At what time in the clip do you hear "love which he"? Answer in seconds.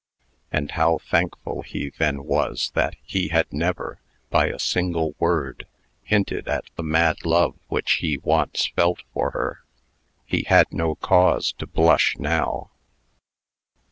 7.23-8.17